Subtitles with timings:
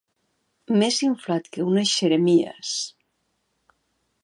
[0.83, 2.73] Més inflat que unes xeremies.